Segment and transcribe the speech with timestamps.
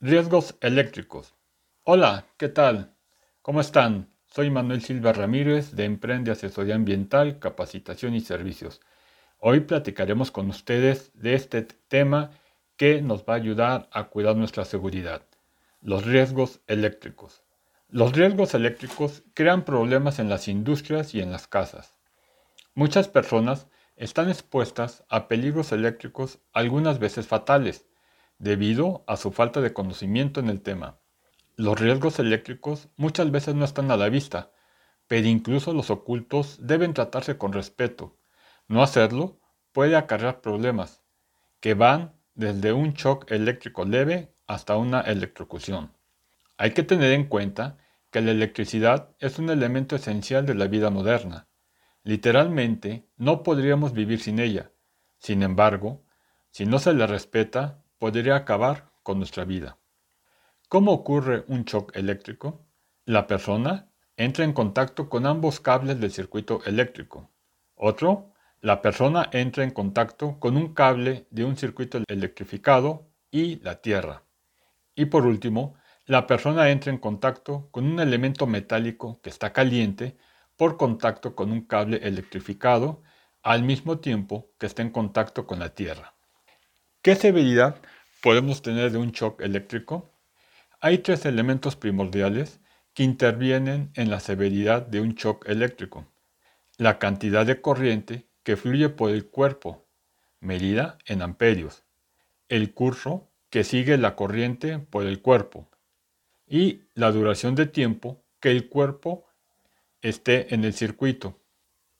[0.00, 1.34] Riesgos eléctricos.
[1.82, 2.94] Hola, ¿qué tal?
[3.42, 4.08] ¿Cómo están?
[4.28, 8.80] Soy Manuel Silva Ramírez de Emprende Asesoría Ambiental, Capacitación y Servicios.
[9.40, 12.30] Hoy platicaremos con ustedes de este tema
[12.76, 15.22] que nos va a ayudar a cuidar nuestra seguridad,
[15.80, 17.42] los riesgos eléctricos.
[17.88, 21.96] Los riesgos eléctricos crean problemas en las industrias y en las casas.
[22.72, 27.88] Muchas personas están expuestas a peligros eléctricos algunas veces fatales,
[28.38, 30.98] debido a su falta de conocimiento en el tema.
[31.56, 34.52] Los riesgos eléctricos muchas veces no están a la vista,
[35.08, 38.16] pero incluso los ocultos deben tratarse con respeto.
[38.68, 39.40] No hacerlo
[39.72, 41.02] puede acarrear problemas,
[41.60, 45.92] que van desde un shock eléctrico leve hasta una electrocución.
[46.56, 47.78] Hay que tener en cuenta
[48.10, 51.48] que la electricidad es un elemento esencial de la vida moderna.
[52.04, 54.70] Literalmente, no podríamos vivir sin ella.
[55.18, 56.04] Sin embargo,
[56.50, 59.78] si no se le respeta, podría acabar con nuestra vida.
[60.68, 62.66] ¿Cómo ocurre un shock eléctrico?
[63.04, 67.30] La persona entra en contacto con ambos cables del circuito eléctrico.
[67.74, 73.80] Otro, la persona entra en contacto con un cable de un circuito electrificado y la
[73.80, 74.24] Tierra.
[74.94, 75.74] Y por último,
[76.06, 80.16] la persona entra en contacto con un elemento metálico que está caliente
[80.56, 83.02] por contacto con un cable electrificado
[83.42, 86.17] al mismo tiempo que está en contacto con la Tierra.
[87.00, 87.80] ¿Qué severidad
[88.22, 90.10] podemos tener de un shock eléctrico?
[90.80, 92.60] Hay tres elementos primordiales
[92.92, 96.08] que intervienen en la severidad de un shock eléctrico.
[96.76, 99.86] La cantidad de corriente que fluye por el cuerpo,
[100.40, 101.84] medida en amperios.
[102.48, 105.70] El curso que sigue la corriente por el cuerpo.
[106.48, 109.24] Y la duración de tiempo que el cuerpo
[110.02, 111.38] esté en el circuito.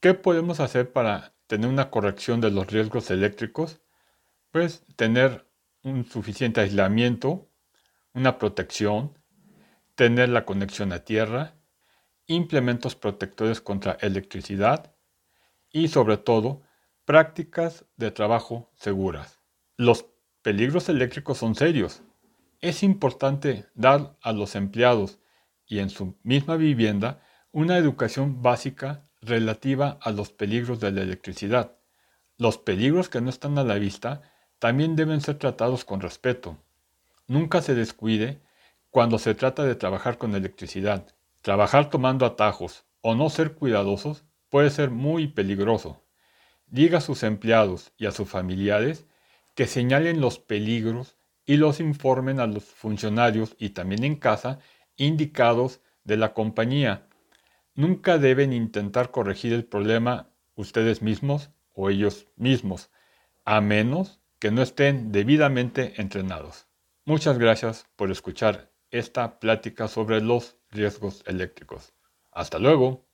[0.00, 3.80] ¿Qué podemos hacer para tener una corrección de los riesgos eléctricos?
[4.50, 5.48] Pues tener
[5.82, 7.50] un suficiente aislamiento,
[8.14, 9.18] una protección,
[9.94, 11.54] tener la conexión a tierra,
[12.26, 14.94] implementos protectores contra electricidad
[15.70, 16.62] y sobre todo
[17.04, 19.40] prácticas de trabajo seguras.
[19.76, 20.06] Los
[20.42, 22.02] peligros eléctricos son serios.
[22.60, 25.18] Es importante dar a los empleados
[25.66, 31.76] y en su misma vivienda una educación básica relativa a los peligros de la electricidad.
[32.36, 34.22] Los peligros que no están a la vista
[34.58, 36.56] también deben ser tratados con respeto.
[37.26, 38.40] Nunca se descuide
[38.90, 41.06] cuando se trata de trabajar con electricidad.
[41.42, 46.02] Trabajar tomando atajos o no ser cuidadosos puede ser muy peligroso.
[46.66, 49.06] Diga a sus empleados y a sus familiares
[49.54, 54.58] que señalen los peligros y los informen a los funcionarios y también en casa
[54.96, 57.06] indicados de la compañía.
[57.74, 62.90] Nunca deben intentar corregir el problema ustedes mismos o ellos mismos,
[63.44, 66.68] a menos que no estén debidamente entrenados.
[67.04, 71.94] Muchas gracias por escuchar esta plática sobre los riesgos eléctricos.
[72.30, 73.07] Hasta luego.